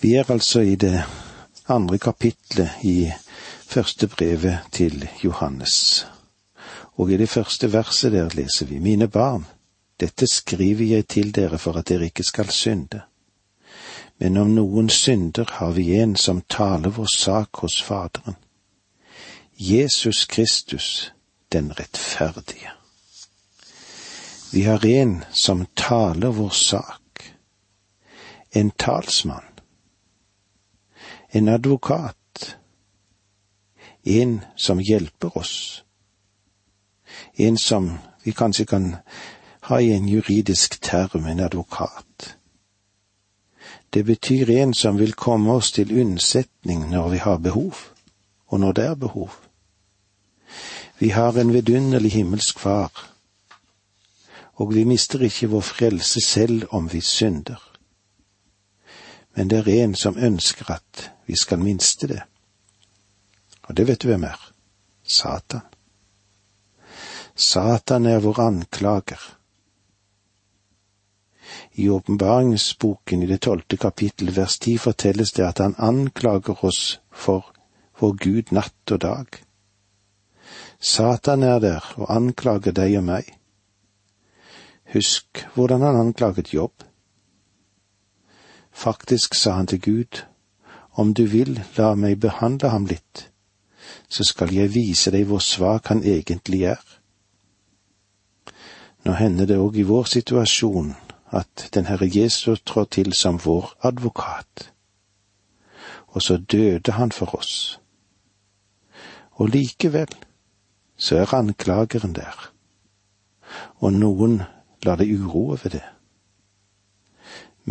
[0.00, 1.02] Vi er altså i det
[1.68, 3.10] andre kapitlet i
[3.68, 6.06] første brevet til Johannes.
[6.96, 9.44] Og i det første verset der leser vi, Mine barn,
[10.00, 13.02] dette skriver jeg til dere for at dere ikke skal synde.
[14.18, 18.36] Men om noen synder, har vi en som taler vår sak hos Faderen.
[19.58, 21.12] Jesus Kristus,
[21.52, 22.72] den rettferdige.
[24.52, 27.24] Vi har en som taler vår sak.
[28.52, 29.49] En talsmann
[31.30, 32.56] en advokat,
[34.02, 35.84] en som hjelper oss,
[37.34, 38.96] en som vi kanskje kan
[39.60, 42.36] ha i en juridisk term, en advokat.
[43.90, 47.74] Det betyr en som vil komme oss til unnsetning når vi har behov,
[48.46, 49.30] og når det er behov.
[50.98, 52.90] Vi har en vidunderlig himmelsk Far,
[54.54, 57.70] og vi mister ikke vår frelse selv om vi synder
[59.34, 62.22] men det er en som ønsker at vi skal minste det.
[63.62, 64.38] Og det vet du hvem er?
[65.06, 65.60] Satan.
[67.34, 69.20] Satan er vår anklager.
[71.78, 77.52] I åpenbaringsboken i det tolvte kapittel vers ti fortelles det at han anklager oss for
[78.02, 79.38] vår Gud natt og dag.
[80.80, 83.30] Satan er der og anklager deg og meg.
[84.96, 86.82] Husk hvordan han anklaget Jobb.
[88.72, 90.24] Faktisk sa han til Gud,
[90.92, 93.26] om du vil la meg behandle ham litt,
[94.08, 96.82] så skal jeg vise deg hvor svak han egentlig er.
[99.06, 100.94] Nå hender det òg i vår situasjon
[101.32, 104.70] at den Herre Jesus trår til som vår advokat,
[106.10, 107.78] og så døde han for oss.
[109.38, 110.10] Og likevel
[110.96, 112.50] så er anklageren der,
[113.80, 114.42] og noen
[114.84, 115.86] lar det uroe ved det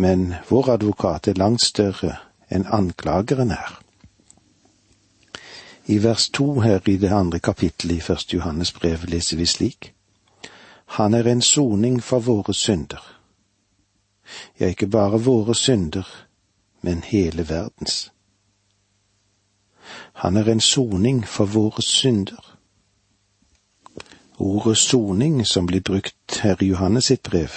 [0.00, 2.16] men vår advokat er langt større
[2.50, 3.80] enn anklageren er.
[5.86, 9.92] I vers to her i det andre kapittelet i Første Johannes brev leser vi slik.
[10.86, 13.02] Han er en soning for våre synder.
[14.60, 16.06] Ja, ikke bare våre synder,
[16.82, 18.12] men hele verdens.
[20.12, 22.56] Han er en soning for våre synder.
[24.38, 27.50] Ordet soning som blir brukt her i Johannes sitt brev,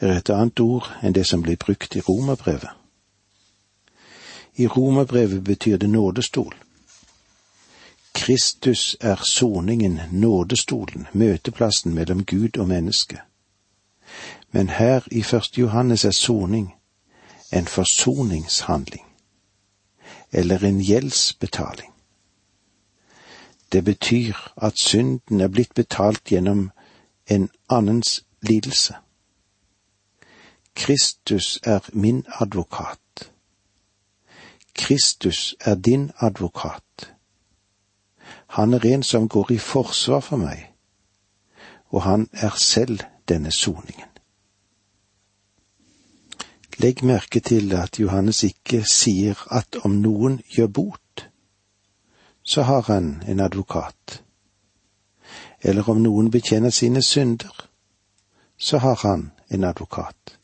[0.00, 2.81] er et annet ord enn det som blir brukt i romerbrevet.
[4.56, 6.54] I romerbrevet betyr det nådestol.
[8.12, 13.20] Kristus er soningen, nådestolen, møteplassen mellom Gud og menneske.
[14.50, 16.74] Men her i første Johannes er soning
[17.52, 19.06] en forsoningshandling,
[20.32, 21.92] eller en gjeldsbetaling.
[23.72, 26.70] Det betyr at synden er blitt betalt gjennom
[27.26, 28.94] en annens lidelse.
[30.74, 33.31] Kristus er min advokat.
[34.74, 37.14] Kristus er din advokat.
[38.46, 40.72] Han er en som går i forsvar for meg,
[41.88, 44.08] og han er selv denne soningen.
[46.78, 51.28] Legg merke til at Johannes ikke sier at om noen gjør bot,
[52.42, 54.22] så har han en advokat,
[55.62, 57.68] eller om noen bekjenner sine synder,
[58.58, 60.38] så har han en advokat.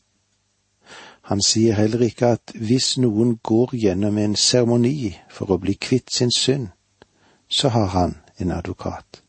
[1.28, 6.08] Han sier heller ikke at hvis noen går gjennom en seremoni for å bli kvitt
[6.08, 6.70] sin synd,
[7.48, 9.20] så har han en advokat.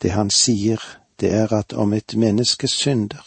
[0.00, 0.80] Det han sier,
[1.20, 3.20] det er at om et menneske synder,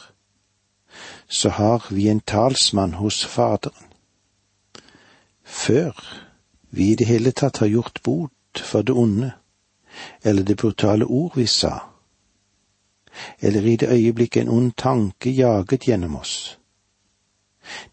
[1.30, 3.94] så har vi en talsmann hos Faderen.
[5.44, 5.94] Før
[6.70, 9.32] vi i det hele tatt har gjort bot for det onde,
[10.24, 11.78] eller det brutale ord vi sa,
[13.40, 16.58] eller i det øyeblikk en ond tanke jaget gjennom oss,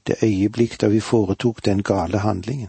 [0.07, 2.69] det øyeblikk da vi foretok den gale handlingen.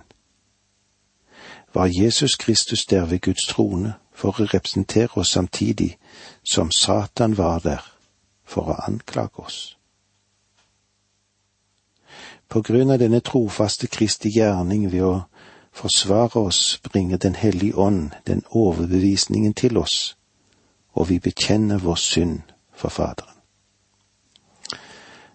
[1.74, 5.98] Var Jesus Kristus der ved Guds trone for å representere oss samtidig
[6.44, 7.82] som Satan var der
[8.46, 9.78] for å anklage oss?
[12.50, 15.14] På grunn av denne trofaste Kristi gjerning ved å
[15.74, 20.16] forsvare oss, bringer Den hellige ånd den overbevisningen til oss,
[20.94, 22.42] og vi bekjenner vår synd
[22.76, 23.33] for Faderen.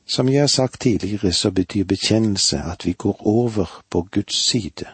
[0.09, 4.87] Som jeg har sagt tidligere, så betyr bekjennelse at vi går over på Guds side,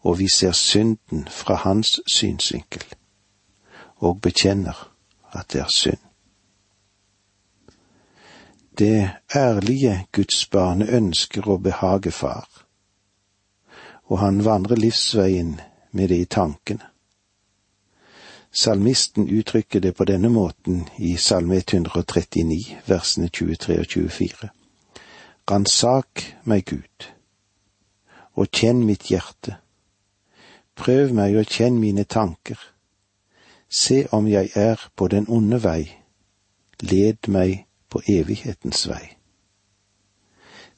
[0.00, 2.84] og vi ser synden fra hans synsvinkel,
[3.96, 4.92] og bekjenner
[5.32, 5.98] at det er synd.
[8.78, 12.48] Det ærlige Guds barn ønsker å behage Far,
[14.04, 15.60] og han vandrer livsveien
[15.92, 16.84] med det i tankene.
[18.52, 24.48] Salmisten uttrykker det på denne måten i Salme 139, versene 23 og 24.
[25.50, 27.08] Ransak meg, Gud,
[28.34, 29.58] og kjenn mitt hjerte.
[30.74, 32.58] Prøv meg og kjenn mine tanker.
[33.68, 35.90] Se om jeg er på den onde vei.
[36.80, 39.16] Led meg på evighetens vei.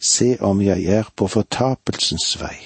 [0.01, 2.57] Se om jeg er på fortapelsens vei,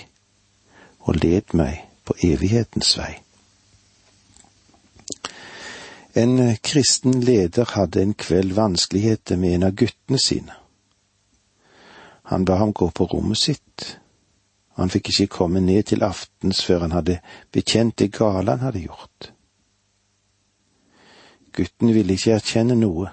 [1.01, 3.24] og led meg på evighetens vei.
[6.17, 10.55] En kristen leder hadde en kveld vanskeligheter med en av guttene sine.
[12.31, 13.99] Han ba ham gå på rommet sitt.
[14.79, 17.19] Han fikk ikke komme ned til aftens før han hadde
[17.51, 19.33] bekjent det gale han hadde gjort.
[21.55, 23.11] Gutten ville ikke erkjenne noe,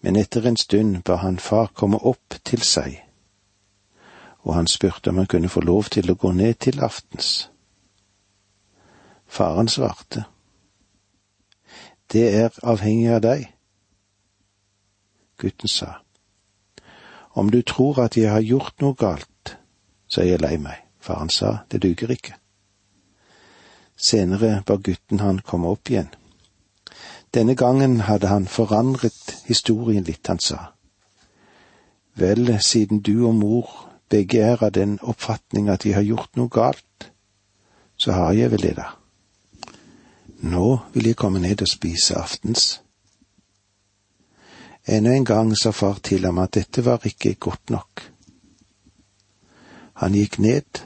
[0.00, 2.98] men etter en stund ba han far komme opp til seg,
[4.48, 7.50] og han spurte om han kunne få lov til å gå ned til aftens.
[9.28, 10.26] Faren svarte,
[12.12, 13.46] Det er avhengig av deg.
[15.40, 16.02] Gutten sa,
[17.32, 19.56] om du tror at jeg har gjort noe galt,
[20.08, 20.82] så er jeg lei meg.
[21.00, 22.36] Faren sa, det duger ikke.
[23.96, 26.12] Senere ba gutten han komme opp igjen.
[27.34, 30.74] Denne gangen hadde han forandret historien litt, han sa.
[32.14, 33.70] Vel, siden du og mor
[34.12, 37.08] begge er av den oppfatning at de har gjort noe galt,
[37.96, 38.90] så har jeg vel det, da.
[40.42, 42.80] Nå vil jeg komme ned og spise aftens.
[44.90, 48.02] Enda en gang sa far til ham at dette var ikke godt nok.
[50.02, 50.80] Han gikk ned,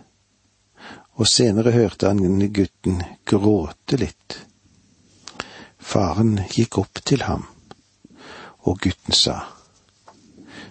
[1.17, 4.37] og senere hørte han gutten gråte litt.
[5.81, 7.47] Faren gikk opp til ham,
[8.69, 9.39] og gutten sa,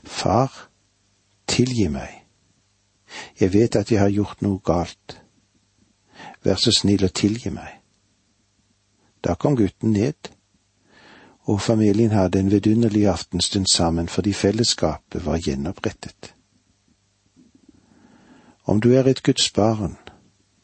[0.05, 0.51] Far,
[1.49, 2.21] tilgi meg,
[3.39, 5.17] jeg vet at jeg har gjort noe galt,
[6.45, 7.84] vær så snill å tilgi meg.
[9.25, 10.36] Da kom gutten ned
[11.45, 16.33] og familien hadde en vidunderlig aftenstund sammen fordi fellesskapet var gjenopprettet.
[18.63, 19.98] Om du er et Guds barn,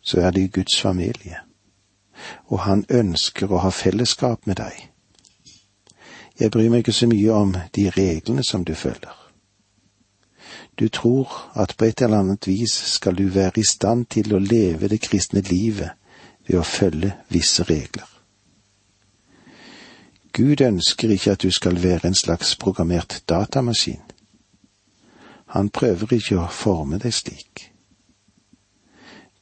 [0.02, 1.38] så er det Guds familie,
[2.46, 4.90] og Han ønsker å ha fellesskap med deg.
[6.40, 9.18] Jeg bryr meg ikke så mye om de reglene som du følger.
[10.80, 14.40] Du tror at på et eller annet vis skal du være i stand til å
[14.40, 15.92] leve det kristne livet
[16.48, 18.11] ved å følge visse regler.
[20.34, 24.02] Gud ønsker ikke at du skal være en slags programmert datamaskin.
[25.46, 27.66] Han prøver ikke å forme deg slik.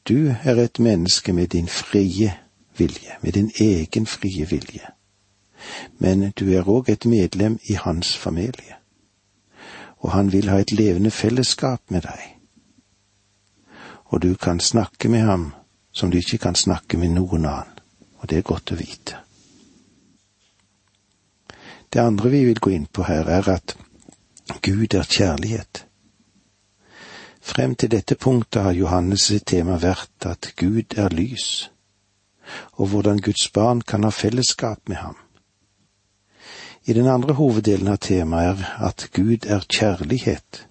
[0.08, 2.32] Du er et menneske med din frie
[2.78, 4.90] vilje, med din egen frie vilje.
[5.98, 8.80] Men du er òg et medlem i hans familie,
[9.98, 12.36] og han vil ha et levende fellesskap med deg.
[14.10, 15.52] Og du kan snakke med ham
[15.92, 17.78] som du ikke kan snakke med noen annen,
[18.18, 19.29] og det er godt å vite.
[21.92, 23.76] Det andre vi vil gå inn på her, er at
[24.62, 25.86] Gud er kjærlighet.
[27.40, 31.70] Frem til dette punktet har Johannes' tema vært at Gud er lys,
[32.78, 35.16] og hvordan Guds barn kan ha fellesskap med ham.
[36.86, 40.66] I den andre hoveddelen av temaet er at Gud er kjærlighet,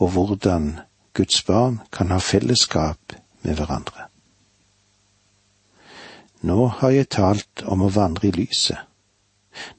[0.00, 0.78] og hvordan
[1.14, 3.12] Guds barn kan ha fellesskap
[3.42, 4.08] med hverandre.
[6.42, 8.80] Nå har jeg talt om å vandre i lyset.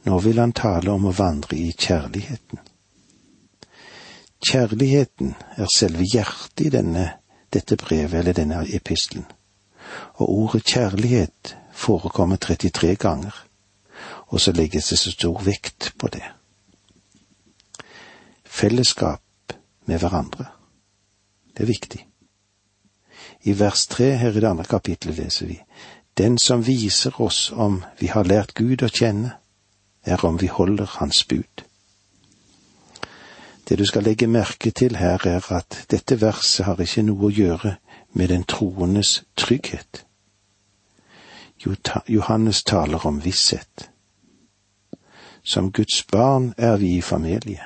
[0.05, 2.59] Nå vil han tale om å vandre i kjærligheten.
[4.43, 7.05] Kjærligheten er selve hjertet i denne,
[7.53, 9.25] dette brevet eller denne epistelen,
[10.19, 13.33] og ordet kjærlighet forekommer 33 ganger,
[14.27, 16.25] og så legges det så stor vekt på det.
[18.43, 20.49] Fellesskap med hverandre,
[21.53, 22.01] det er viktig.
[23.43, 25.59] I vers tre her i det andre kapittelet leser vi
[26.17, 29.33] Den som viser oss om vi har lært Gud å kjenne,
[30.03, 31.63] er om vi holder Hans bud.
[33.69, 37.31] Det du skal legge merke til her, er at dette verset har ikke noe å
[37.31, 37.75] gjøre
[38.13, 40.05] med den troendes trygghet.
[42.07, 43.89] Johannes taler om visshet.
[45.43, 47.63] Som Guds barn er vi i familie.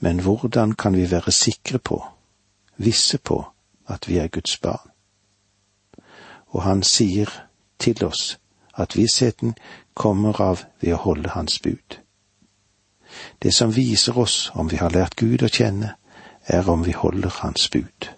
[0.00, 2.04] Men hvordan kan vi være sikre på,
[2.76, 3.44] visse på,
[3.86, 4.90] at vi er Guds barn?
[6.48, 7.28] Og han sier
[7.78, 8.38] til oss
[8.78, 9.54] at vissheten
[9.94, 11.98] kommer av ved å holde Hans bud.
[13.42, 15.94] Det som viser oss om vi har lært Gud å kjenne,
[16.46, 18.10] er om vi holder Hans bud.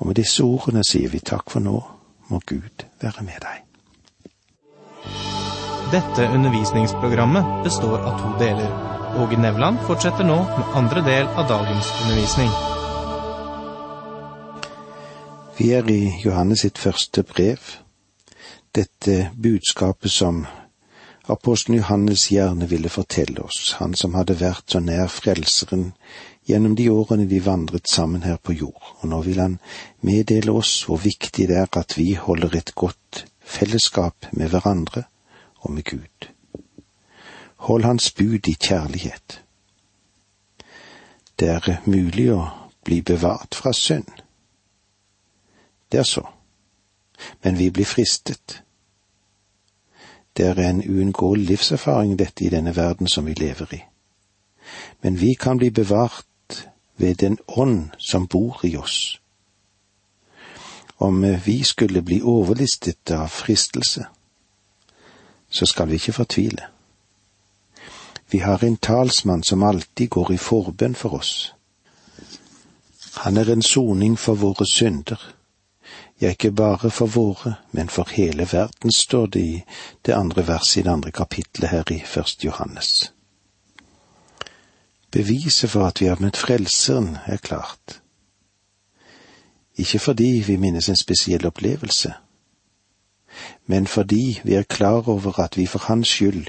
[0.00, 1.76] Og med disse ordene sier vi takk for nå,
[2.30, 3.66] må Gud være med deg.
[5.90, 8.70] Dette undervisningsprogrammet består av to deler.
[9.18, 12.52] Åge Nevland fortsetter nå med andre del av dagens undervisning.
[15.58, 17.58] Vi er i Johannes sitt første brev,
[18.72, 20.46] dette budskapet som
[21.26, 25.92] apostelen Johannes gjerne ville fortelle oss, han som hadde vært så nær Frelseren
[26.46, 29.58] gjennom de årene de vandret sammen her på jord, og nå vil han
[30.06, 35.04] meddele oss hvor viktig det er at vi holder et godt fellesskap med hverandre
[35.60, 36.30] og med Gud.
[37.68, 39.42] Hold Hans bud i kjærlighet.
[41.38, 42.42] Det er mulig å
[42.84, 44.08] bli bevart fra synd.
[45.92, 46.24] Det er så.
[47.42, 48.62] Men vi blir fristet.
[50.36, 53.82] Det er en uunngåelig livserfaring dette i denne verden som vi lever i.
[55.02, 56.26] Men vi kan bli bevart
[56.96, 59.20] ved den ånd som bor i oss.
[60.96, 64.04] Om vi skulle bli overlistet av fristelse,
[65.50, 66.66] så skal vi ikke fortvile.
[68.30, 71.54] Vi har en talsmann som alltid går i forbønn for oss.
[73.14, 75.34] Han er en soning for våre synder.
[76.20, 79.62] Ja, ikke bare for våre, men for hele verden, står det i
[80.06, 83.12] det andre verset i det andre kapitlet her i Først Johannes.
[85.10, 88.02] Beviset for at vi har møtt Frelseren, er klart.
[89.76, 92.12] Ikke fordi vi minnes en spesiell opplevelse,
[93.66, 96.46] men fordi vi er klar over at vi for Hans skyld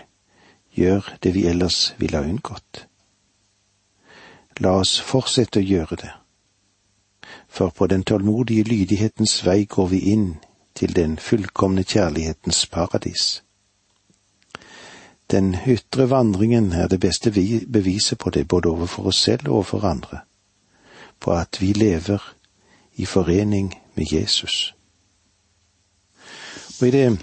[0.75, 2.87] gjør det vi ellers ville ha unngått.
[4.59, 6.11] La oss fortsette å gjøre det,
[7.51, 10.27] for på den tålmodige lydighetens vei går vi inn
[10.75, 13.43] til den fullkomne kjærlighetens paradis.
[15.31, 17.31] Den ytre vandringen er det beste
[17.71, 20.19] beviset på det, både overfor oss selv og overfor andre,
[21.19, 22.33] på at vi lever
[22.95, 24.73] i forening med Jesus.
[26.81, 27.19] Og i det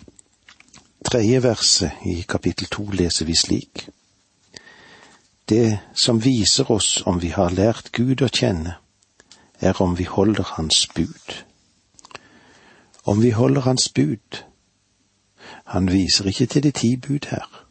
[1.05, 3.89] tredje verset i kapittel to leser vi slik.
[5.49, 8.77] Det som viser oss om vi har lært Gud å kjenne,
[9.61, 11.45] er om vi holder Hans bud.
[13.05, 14.45] Om vi holder Hans bud.
[15.65, 17.65] Han viser ikke til de ti bud her.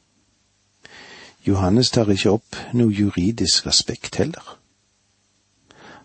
[1.48, 4.58] Johannes tar ikke opp noe juridisk aspekt heller.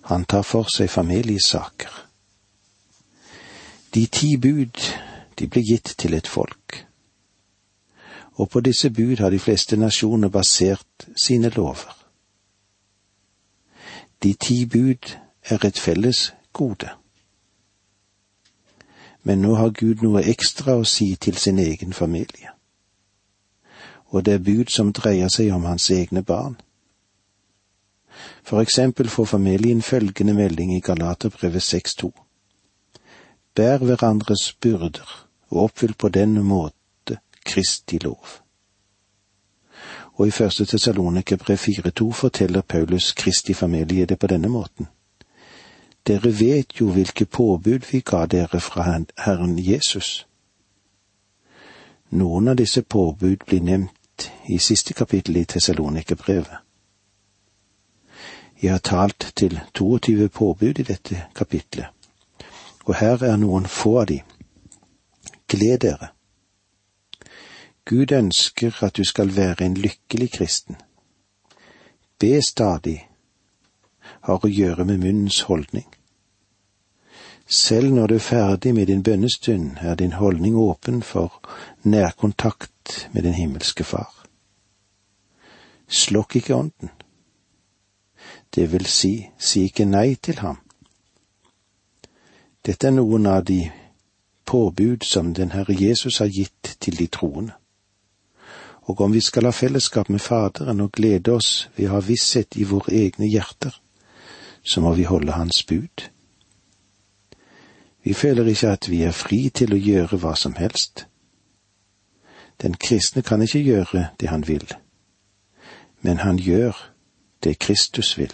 [0.06, 1.90] Han tar for seg familiesaker.
[3.94, 4.78] De ti bud,
[5.38, 6.86] de ble gitt til et folk.
[8.38, 11.90] Og på disse bud har de fleste nasjoner basert sine lover.
[14.22, 15.10] De ti bud
[15.44, 16.88] er et felles gode.
[19.22, 22.52] Men nå har Gud noe ekstra å si til sin egen familie
[24.12, 26.58] og det er bud som dreier seg om hans egne barn.
[28.44, 32.10] For eksempel får familien følgende melding i Galaterbrevet 6.2.
[33.56, 35.08] Bær hverandres byrder
[35.50, 38.38] og oppfyll på den måte Kristi lov.
[40.14, 44.88] Og i første Tessalonikerbrev 4.2 forteller Paulus Kristi familie det på denne måten.
[46.06, 48.82] Dere vet jo hvilke påbud vi ga dere fra
[49.18, 50.26] Herren Jesus.
[52.10, 56.58] Noen av disse påbud blir nevnt i siste kapittel i Tessalonikerbrevet.
[58.62, 61.86] Jeg har talt til 22 påbud i dette kapitlet,
[62.84, 64.20] og her er noen få av de.
[65.48, 66.10] Gled dere.
[67.84, 70.76] Gud ønsker at du skal være en lykkelig kristen.
[72.18, 73.08] Be stadig
[74.20, 75.86] har å gjøre med munnens holdning.
[77.46, 81.40] Selv når du er ferdig med din bønnestund, er din holdning åpen for
[81.82, 84.12] nærkontakt med den himmelske Far.
[85.88, 86.90] Slokk ikke ånden.
[88.54, 90.58] Det vil si, si ikke nei til ham.
[92.66, 93.66] Dette er noen av de
[94.46, 97.52] påbud som den Herre Jesus har gitt til de troende.
[98.82, 102.56] Og om vi skal ha fellesskap med Faderen og glede oss ved å ha visshet
[102.56, 103.81] i våre egne hjerter,
[104.62, 106.08] så må vi holde Hans bud.
[108.02, 111.06] Vi føler ikke at vi er fri til å gjøre hva som helst.
[112.62, 114.66] Den kristne kan ikke gjøre det han vil,
[116.00, 116.78] men han gjør
[117.44, 118.32] det Kristus vil.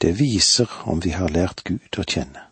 [0.00, 2.46] Det viser om vi har lært Gud å kjenne.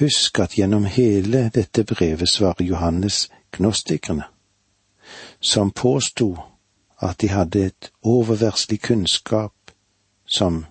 [0.00, 4.24] Husk at gjennom hele dette brevet svarer Johannes gnostikerne,
[5.40, 6.34] som påsto
[7.02, 9.52] at de hadde et oververslig kunnskap
[10.26, 10.64] som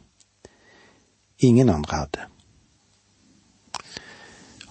[1.39, 2.25] ingen andre hadde.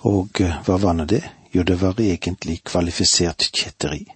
[0.02, 1.22] Og eh, hva var nå det?
[1.52, 4.06] Jo, det var egentlig kvalifisert kjetteri.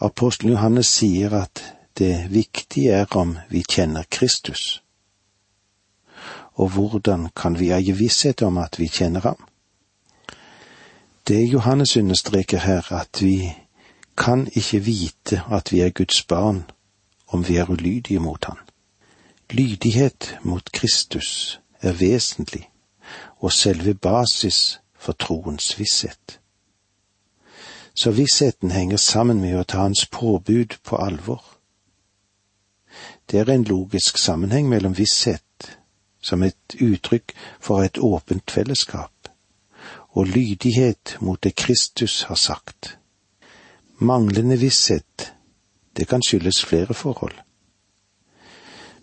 [0.00, 1.62] Apostelen Johannes sier at
[1.98, 4.82] det viktige er om vi kjenner Kristus.
[6.54, 9.40] Og hvordan kan vi eie visshet om at vi kjenner ham?
[11.28, 13.54] Det Johannes understreker her, at vi
[14.16, 16.64] kan ikke vite at vi er Guds barn
[17.26, 18.58] om vi er ulydige mot ham.
[19.50, 22.70] Lydighet mot Kristus er vesentlig
[23.38, 26.40] og selve basis for troens visshet.
[27.94, 31.44] Så vissheten henger sammen med å ta hans påbud på alvor.
[33.30, 35.78] Det er en logisk sammenheng mellom visshet,
[36.22, 39.28] som et uttrykk for et åpent fellesskap,
[40.10, 42.96] og lydighet mot det Kristus har sagt.
[43.98, 45.34] Manglende visshet,
[45.96, 47.34] det kan skyldes flere forhold.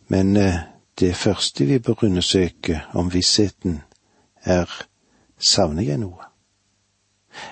[0.07, 0.55] Men eh,
[0.99, 3.81] det første vi bør undersøke om vissheten,
[4.43, 4.87] er
[5.39, 6.27] savner jeg noe?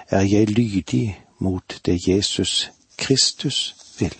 [0.09, 4.15] Er jeg lydig mot det Jesus Kristus vil?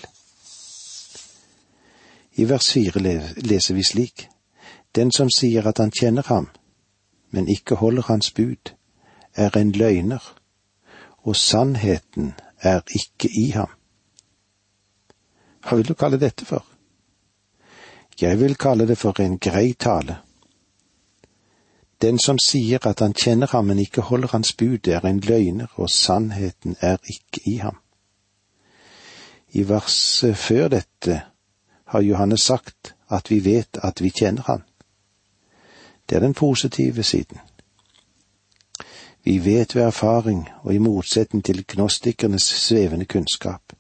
[2.35, 3.01] I vers fire
[3.35, 4.29] leser vi slik,
[4.95, 6.47] Den som sier at han kjenner ham,
[7.31, 8.71] men ikke holder hans bud,
[9.35, 10.35] er en løgner,
[11.23, 13.69] og sannheten er ikke i ham.
[15.63, 16.65] Hva vil du kalle dette for?
[18.21, 20.17] Jeg vil kalle det for en grei tale.
[22.01, 25.67] Den som sier at han kjenner ham, men ikke holder hans bud, er en løgner,
[25.75, 27.77] og sannheten er ikke i ham.
[29.51, 31.21] I verset før dette
[31.85, 34.63] har Johannes sagt at vi vet at vi kjenner ham.
[36.09, 37.39] Det er den positive siden.
[39.23, 43.73] Vi vet ved erfaring og i motsetning til gnostikernes svevende kunnskap.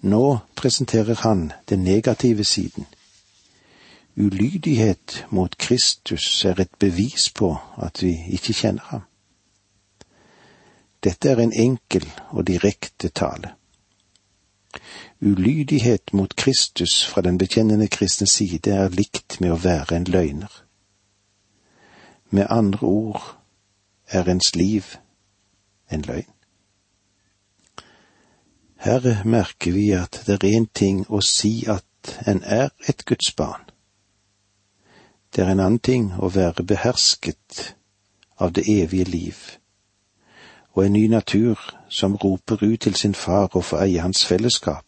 [0.00, 2.86] Nå presenterer han den negative siden.
[4.16, 9.00] Ulydighet mot Kristus er et bevis på at vi ikke kjenner ham.
[11.04, 13.54] Dette er en enkel og direkte tale.
[15.20, 20.52] Ulydighet mot Kristus fra den bekjennende kristne side er likt med å være en løgner.
[22.30, 23.39] Med andre ord
[24.10, 24.84] er ens liv
[25.90, 26.32] en løgn.
[28.76, 31.84] Her merker vi at det er én ting å si at
[32.26, 33.66] en er et Guds barn.
[35.36, 37.74] Det er en annen ting å være behersket
[38.38, 39.36] av det evige liv,
[40.72, 44.86] og en ny natur som roper ut til sin far og får eie hans fellesskap,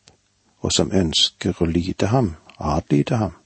[0.60, 3.36] og som ønsker å lyde ham, adlyde ham.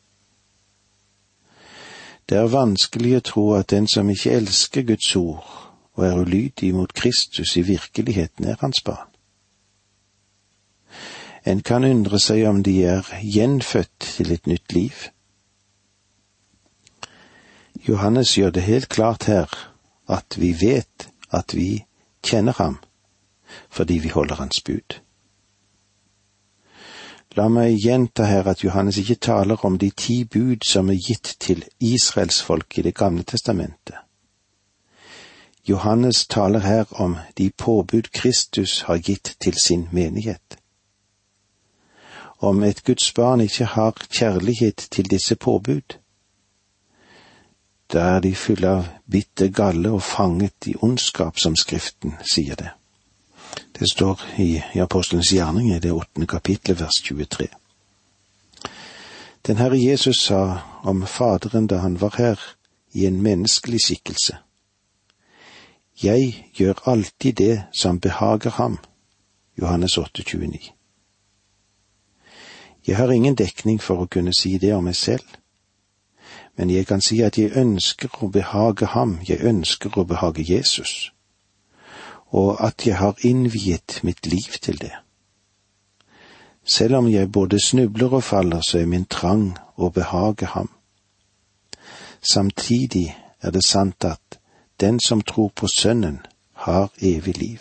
[2.29, 5.66] Det er vanskelig å tro at den som ikke elsker Guds ord
[5.97, 9.09] og er ulydig mot Kristus, i virkeligheten er hans barn.
[11.47, 15.07] En kan undre seg om de er gjenfødt til et nytt liv.
[17.89, 19.53] Johannes gjør det helt klart her
[20.11, 21.85] at vi vet at vi
[22.23, 22.79] kjenner ham
[23.71, 24.99] fordi vi holder hans bud.
[27.37, 31.37] La meg gjenta her at Johannes ikke taler om de ti bud som er gitt
[31.41, 34.06] til israelsfolk i Det gamle testamentet.
[35.69, 40.59] Johannes taler her om de påbud Kristus har gitt til sin menighet.
[42.39, 45.97] Om et Guds barn ikke har kjærlighet til disse påbud,
[47.93, 52.71] da er de fulle av bitter galle og fanget i ondskap, som Skriften sier det.
[53.79, 57.47] Det står i, Apostelens gjerning i det åttende kapitlet, vers 23.
[59.47, 62.41] Den Herre Jesus sa om Faderen da han var her
[62.93, 64.37] i en menneskelig skikkelse.
[66.03, 68.79] Jeg gjør alltid det som behager ham.
[69.59, 70.59] Johannes 8, 29.
[72.87, 75.25] Jeg har ingen dekning for å kunne si det om meg selv,
[76.57, 81.11] men jeg kan si at jeg ønsker å behage ham, jeg ønsker å behage Jesus
[82.37, 84.93] og at jeg har innviet mitt liv til det.
[86.65, 90.71] Selv om jeg både snubler og faller, så er min trang å behage ham.
[92.33, 94.36] Samtidig er det sant at
[94.81, 96.21] den som tror på Sønnen,
[96.53, 97.61] har evig liv.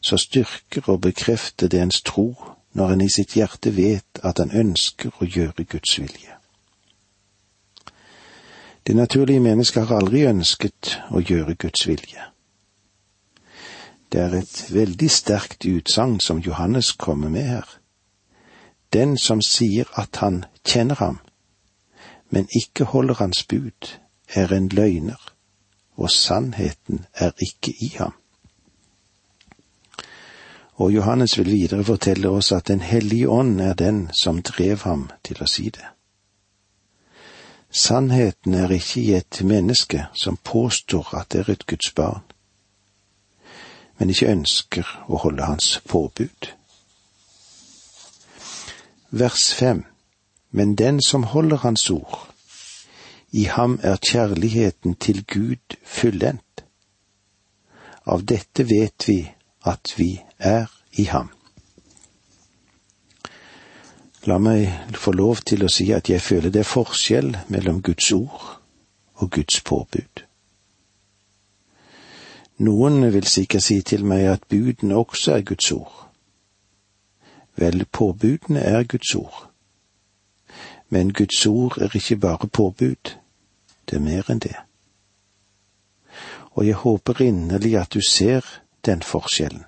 [0.00, 2.34] Så styrker og bekrefter det ens tro
[2.72, 6.34] når en i sitt hjerte vet at han ønsker å gjøre Guds vilje.
[8.86, 12.24] Det naturlige mennesket har aldri ønsket å gjøre Guds vilje.
[14.12, 17.68] Det er et veldig sterkt utsagn som Johannes kommer med her.
[18.92, 21.18] Den som sier at han kjenner ham,
[22.30, 23.92] men ikke holder hans bud,
[24.34, 25.20] er en løgner,
[25.98, 28.14] og sannheten er ikke i ham.
[30.78, 35.10] Og Johannes vil videre fortelle oss at Den hellige ånd er den som drev ham
[35.24, 35.88] til å si det.
[37.70, 42.22] Sannheten er ikke i et menneske som påstår at det er et Guds barn
[43.98, 46.52] men ikke ønsker å holde hans påbud.
[49.10, 49.84] Vers fem
[50.50, 52.27] Men den som holder hans ord,
[53.30, 56.64] i ham er kjærligheten til Gud fullendt.
[58.06, 59.20] Av dette vet vi
[59.68, 61.28] at vi er i ham.
[64.24, 68.10] La meg få lov til å si at jeg føler det er forskjell mellom Guds
[68.12, 68.48] ord
[69.20, 70.24] og Guds påbud.
[72.58, 76.08] Noen vil sikkert si til meg at budene også er Guds ord.
[77.58, 79.47] Vel, påbudene er Guds ord.
[80.88, 83.16] Men Guds ord er ikke bare påbud,
[83.90, 84.56] det er mer enn det.
[86.50, 88.44] Og jeg håper inderlig at du ser
[88.86, 89.64] den forskjellen.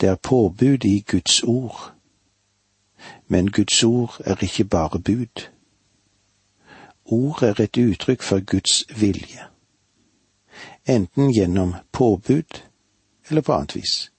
[0.00, 1.94] Det er påbud i Guds ord,
[3.26, 5.48] men Guds ord er ikke bare bud.
[7.04, 9.46] Ord er et uttrykk for Guds vilje,
[10.86, 12.62] enten gjennom påbud
[13.28, 14.12] eller på annet vis.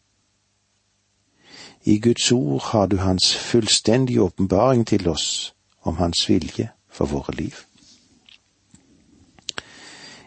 [1.85, 7.33] I Guds ord har du Hans fullstendige åpenbaring til oss om Hans vilje for våre
[7.35, 7.55] liv.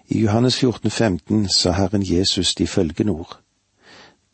[0.09, 3.41] I Johannes 14, 15 sa Herren Jesus de følgende ord.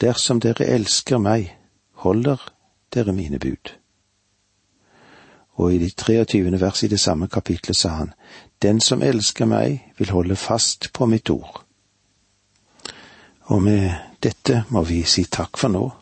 [0.00, 1.56] Dersom dere elsker meg,
[1.92, 2.52] holder
[2.94, 3.72] dere mine bud.
[5.54, 6.60] Og i det 23.
[6.60, 8.12] vers i det samme kapitlet sa han,
[8.62, 11.64] Den som elsker meg, vil holde fast på mitt ord.
[13.42, 13.90] Og med
[14.22, 16.01] dette må vi si takk for nå.